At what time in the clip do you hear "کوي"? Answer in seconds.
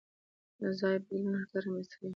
1.99-2.09